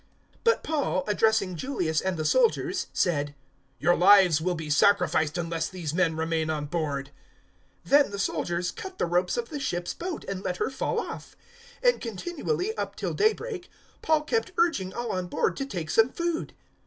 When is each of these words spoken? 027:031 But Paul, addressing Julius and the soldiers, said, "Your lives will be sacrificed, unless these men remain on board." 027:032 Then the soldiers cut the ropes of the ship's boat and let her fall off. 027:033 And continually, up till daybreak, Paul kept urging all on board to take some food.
027:031 0.37 0.43
But 0.45 0.63
Paul, 0.63 1.03
addressing 1.05 1.55
Julius 1.55 2.01
and 2.01 2.17
the 2.17 2.25
soldiers, 2.25 2.87
said, 2.91 3.35
"Your 3.77 3.95
lives 3.95 4.41
will 4.41 4.55
be 4.55 4.67
sacrificed, 4.67 5.37
unless 5.37 5.69
these 5.69 5.93
men 5.93 6.15
remain 6.15 6.49
on 6.49 6.65
board." 6.65 7.11
027:032 7.85 7.89
Then 7.91 8.09
the 8.11 8.17
soldiers 8.19 8.71
cut 8.71 8.97
the 8.97 9.05
ropes 9.05 9.37
of 9.37 9.49
the 9.49 9.59
ship's 9.59 9.93
boat 9.93 10.23
and 10.27 10.41
let 10.41 10.57
her 10.57 10.71
fall 10.71 10.99
off. 10.99 11.35
027:033 11.83 11.89
And 11.91 12.01
continually, 12.01 12.77
up 12.79 12.95
till 12.95 13.13
daybreak, 13.13 13.69
Paul 14.01 14.21
kept 14.23 14.53
urging 14.57 14.91
all 14.91 15.11
on 15.11 15.27
board 15.27 15.55
to 15.57 15.67
take 15.67 15.91
some 15.91 16.09
food. 16.09 16.53